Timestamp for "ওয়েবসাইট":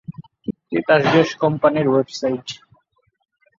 1.89-2.45